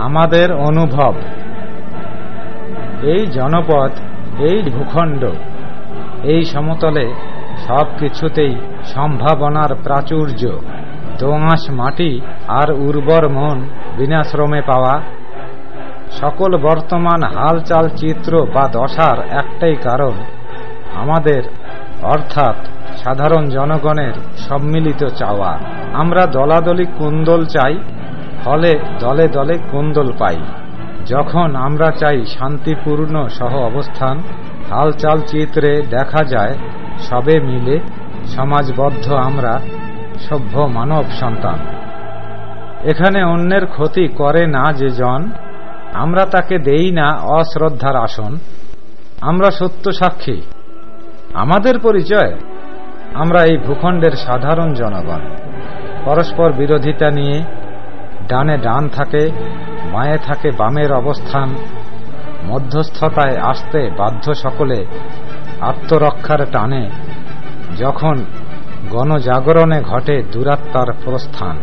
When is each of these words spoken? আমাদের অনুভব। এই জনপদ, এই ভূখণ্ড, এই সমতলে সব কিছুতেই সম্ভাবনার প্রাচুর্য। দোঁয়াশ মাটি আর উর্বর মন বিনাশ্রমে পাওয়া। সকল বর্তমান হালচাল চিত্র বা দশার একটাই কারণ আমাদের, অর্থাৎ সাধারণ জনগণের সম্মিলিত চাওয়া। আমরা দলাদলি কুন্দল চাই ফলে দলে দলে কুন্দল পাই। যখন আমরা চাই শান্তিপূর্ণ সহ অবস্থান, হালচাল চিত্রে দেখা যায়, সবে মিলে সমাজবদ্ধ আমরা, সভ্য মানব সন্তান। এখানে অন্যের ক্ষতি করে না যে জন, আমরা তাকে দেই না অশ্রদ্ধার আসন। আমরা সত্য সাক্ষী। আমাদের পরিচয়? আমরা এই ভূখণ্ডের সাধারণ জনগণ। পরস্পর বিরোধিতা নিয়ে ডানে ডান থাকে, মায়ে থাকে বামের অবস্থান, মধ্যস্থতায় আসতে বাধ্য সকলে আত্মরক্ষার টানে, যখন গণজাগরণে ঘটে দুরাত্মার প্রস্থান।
আমাদের 0.00 0.52
অনুভব। 0.52 1.14
এই 3.02 3.26
জনপদ, 3.26 3.90
এই 4.40 4.62
ভূখণ্ড, 4.62 5.22
এই 6.24 6.44
সমতলে 6.44 7.14
সব 7.68 7.86
কিছুতেই 7.98 8.54
সম্ভাবনার 8.84 9.74
প্রাচুর্য। 9.84 10.42
দোঁয়াশ 11.18 11.70
মাটি 11.70 12.20
আর 12.48 12.72
উর্বর 12.72 13.28
মন 13.28 13.58
বিনাশ্রমে 13.96 14.60
পাওয়া। 14.66 15.00
সকল 16.10 16.56
বর্তমান 16.56 17.20
হালচাল 17.22 17.88
চিত্র 17.88 18.46
বা 18.54 18.68
দশার 18.72 19.18
একটাই 19.30 19.74
কারণ 19.74 20.12
আমাদের, 20.94 21.42
অর্থাৎ 22.02 22.56
সাধারণ 22.96 23.48
জনগণের 23.48 24.12
সম্মিলিত 24.36 25.04
চাওয়া। 25.04 25.58
আমরা 25.92 26.26
দলাদলি 26.26 26.86
কুন্দল 26.98 27.44
চাই 27.44 27.74
ফলে 28.44 28.78
দলে 29.00 29.28
দলে 29.28 29.58
কুন্দল 29.70 30.12
পাই। 30.18 30.36
যখন 31.06 31.56
আমরা 31.56 31.90
চাই 31.90 32.24
শান্তিপূর্ণ 32.24 33.26
সহ 33.26 33.56
অবস্থান, 33.56 34.18
হালচাল 34.70 35.20
চিত্রে 35.20 35.82
দেখা 35.82 36.24
যায়, 36.24 36.58
সবে 36.98 37.40
মিলে 37.40 37.78
সমাজবদ্ধ 38.26 39.12
আমরা, 39.12 39.60
সভ্য 40.28 40.60
মানব 40.60 41.04
সন্তান। 41.10 41.58
এখানে 42.84 43.22
অন্যের 43.22 43.66
ক্ষতি 43.66 44.08
করে 44.08 44.46
না 44.46 44.72
যে 44.72 44.88
জন, 44.88 45.30
আমরা 45.92 46.24
তাকে 46.24 46.58
দেই 46.58 46.90
না 46.90 47.12
অশ্রদ্ধার 47.12 47.96
আসন। 47.96 48.38
আমরা 49.20 49.50
সত্য 49.50 49.92
সাক্ষী। 49.92 50.40
আমাদের 51.34 51.78
পরিচয়? 51.78 52.34
আমরা 53.14 53.44
এই 53.44 53.56
ভূখণ্ডের 53.56 54.12
সাধারণ 54.12 54.74
জনগণ। 54.74 55.20
পরস্পর 56.04 56.52
বিরোধিতা 56.52 57.10
নিয়ে 57.10 57.42
ডানে 58.30 58.56
ডান 58.56 58.88
থাকে, 58.88 59.22
মায়ে 59.92 60.18
থাকে 60.18 60.48
বামের 60.50 60.90
অবস্থান, 60.92 61.48
মধ্যস্থতায় 62.44 63.36
আসতে 63.36 63.80
বাধ্য 63.98 64.24
সকলে 64.34 64.78
আত্মরক্ষার 65.60 66.42
টানে, 66.52 66.84
যখন 67.78 68.16
গণজাগরণে 68.90 69.78
ঘটে 69.82 70.16
দুরাত্মার 70.32 70.90
প্রস্থান। 71.04 71.56